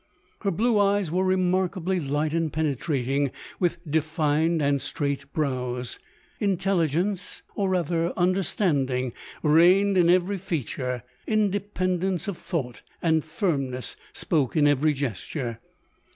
[0.39, 5.99] Her blue eyes were remarkably light and penetrating, with defined and straight brows.
[6.39, 14.55] Intelligence, or rather understanding, reigned in every fea ture; independence of thought, and firmness, spoke
[14.55, 15.59] in every gesture.